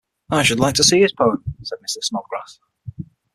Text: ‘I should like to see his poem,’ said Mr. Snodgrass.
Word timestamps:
‘I 0.31 0.41
should 0.41 0.59
like 0.59 0.73
to 0.77 0.83
see 0.83 0.99
his 1.01 1.13
poem,’ 1.13 1.43
said 1.61 1.77
Mr. 1.77 2.03
Snodgrass. 2.03 2.59